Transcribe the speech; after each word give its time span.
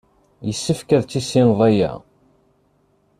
Yessefk 0.47 0.89
ad 0.97 1.05
tissineḍ 1.05 1.59
aya. 1.69 1.91